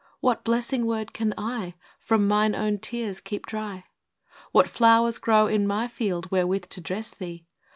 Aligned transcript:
What 0.19 0.43
blessing 0.43 0.87
word 0.87 1.13
can 1.13 1.31
I, 1.37 1.75
From 1.99 2.27
mine 2.27 2.55
own 2.55 2.79
tears, 2.79 3.21
keep 3.21 3.45
dry? 3.45 3.83
What 4.51 4.67
flowers 4.67 5.19
grow 5.19 5.45
in 5.45 5.67
my 5.67 5.87
field 5.87 6.31
wherewith 6.31 6.69
to 6.69 6.81
dress 6.81 7.13
thee 7.13 7.45